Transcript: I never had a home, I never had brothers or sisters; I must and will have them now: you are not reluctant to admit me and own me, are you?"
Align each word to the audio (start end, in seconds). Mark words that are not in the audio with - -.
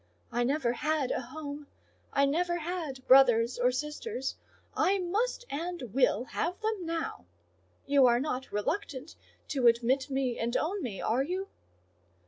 I 0.31 0.43
never 0.43 0.73
had 0.73 1.11
a 1.11 1.21
home, 1.21 1.67
I 2.11 2.25
never 2.25 2.57
had 2.57 3.05
brothers 3.05 3.59
or 3.59 3.71
sisters; 3.71 4.35
I 4.75 4.97
must 4.97 5.45
and 5.47 5.93
will 5.93 6.23
have 6.23 6.59
them 6.61 6.87
now: 6.87 7.27
you 7.85 8.07
are 8.07 8.19
not 8.19 8.51
reluctant 8.51 9.15
to 9.49 9.67
admit 9.67 10.09
me 10.09 10.39
and 10.39 10.57
own 10.57 10.81
me, 10.81 11.01
are 11.01 11.21
you?" 11.21 11.49